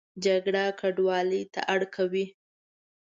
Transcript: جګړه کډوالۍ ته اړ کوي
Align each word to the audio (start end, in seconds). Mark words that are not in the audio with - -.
جګړه 0.23 0.63
کډوالۍ 0.79 1.43
ته 1.53 1.59
اړ 1.73 1.81
کوي 1.95 2.25